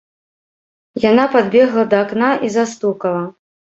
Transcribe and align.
Яна 1.09 1.25
падбегла 1.35 1.83
да 1.91 1.97
акна 2.07 2.31
і 2.49 2.51
застукала. 2.59 3.23